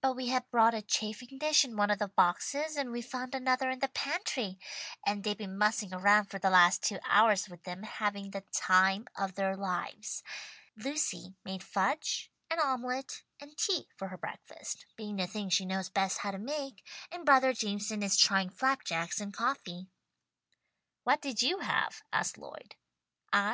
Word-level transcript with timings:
But 0.00 0.14
we 0.14 0.28
had 0.28 0.48
brought 0.52 0.72
a 0.72 0.82
chafing 0.82 1.36
dish 1.38 1.64
in 1.64 1.74
one 1.76 1.90
of 1.90 1.98
the 1.98 2.06
boxes, 2.06 2.76
and 2.76 2.92
we 2.92 3.02
found 3.02 3.34
another 3.34 3.70
in 3.70 3.80
the 3.80 3.88
pantry, 3.88 4.56
and 5.04 5.24
they've 5.24 5.36
been 5.36 5.58
mussing 5.58 5.92
around 5.92 6.26
for 6.26 6.38
the 6.38 6.48
last 6.48 6.84
two 6.84 7.00
hours 7.04 7.48
with 7.48 7.64
them, 7.64 7.82
having 7.82 8.30
the 8.30 8.42
time 8.52 9.08
of 9.16 9.34
their 9.34 9.56
lives. 9.56 10.22
Lucy 10.76 11.34
made 11.44 11.64
fudge 11.64 12.30
and 12.48 12.60
omelette 12.60 13.24
and 13.40 13.58
tea 13.58 13.88
for 13.96 14.06
her 14.10 14.16
breakfast, 14.16 14.86
being 14.94 15.16
the 15.16 15.26
things 15.26 15.54
she 15.54 15.66
knows 15.66 15.88
best 15.88 16.18
how 16.18 16.30
to 16.30 16.38
make, 16.38 16.86
and 17.10 17.26
brother 17.26 17.52
Jameson 17.52 18.00
is 18.00 18.16
trying 18.16 18.50
flap 18.50 18.84
jacks 18.84 19.20
and 19.20 19.34
coffee." 19.34 19.88
"What 21.02 21.20
did 21.20 21.42
you 21.42 21.58
have?" 21.58 22.04
asked 22.12 22.38
Lloyd. 22.38 22.76
"I? 23.32 23.52